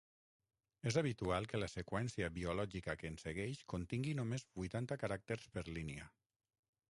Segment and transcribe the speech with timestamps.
[0.91, 6.09] És habitual que la seqüència biològica que en segueix contingui només vuitanta caràcters per línia.